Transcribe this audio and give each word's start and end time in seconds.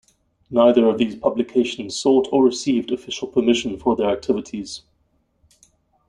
Neither 0.49 0.83
of 0.87 0.97
these 0.97 1.15
publications 1.15 1.95
sought 1.95 2.27
or 2.31 2.43
received 2.43 2.91
official 2.91 3.27
permission 3.27 3.77
for 3.77 3.95
their 3.95 4.09
activities. 4.09 4.81